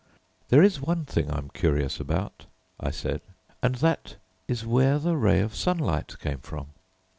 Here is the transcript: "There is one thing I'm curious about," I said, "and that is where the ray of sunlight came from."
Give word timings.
"There 0.49 0.63
is 0.63 0.81
one 0.81 1.05
thing 1.05 1.29
I'm 1.29 1.49
curious 1.51 1.99
about," 1.99 2.47
I 2.79 2.89
said, 2.89 3.21
"and 3.61 3.75
that 3.75 4.15
is 4.47 4.65
where 4.65 4.97
the 4.97 5.15
ray 5.15 5.41
of 5.41 5.53
sunlight 5.55 6.15
came 6.19 6.39
from." 6.39 6.69